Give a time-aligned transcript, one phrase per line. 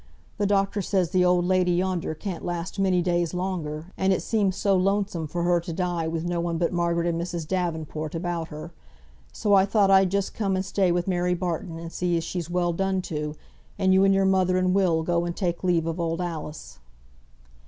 [0.39, 4.55] The doctor says the old lady yonder can't last many days longer, and it seems
[4.55, 7.47] so lonesome for her to die with no one but Margaret and Mrs.
[7.47, 8.71] Davenport about her.
[9.31, 12.49] So I thought I'd just come and stay with Mary Barton, and see as she's
[12.49, 13.35] well done to,
[13.77, 16.79] and you and your mother and Will go and take leave of old Alice."